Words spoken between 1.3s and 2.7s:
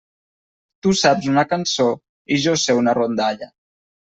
una cançó i jo